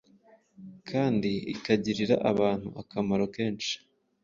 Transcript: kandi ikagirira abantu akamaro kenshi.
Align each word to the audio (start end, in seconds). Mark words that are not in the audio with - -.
kandi 0.89 1.31
ikagirira 1.53 2.15
abantu 2.31 2.67
akamaro 2.81 3.23
kenshi. 3.35 3.73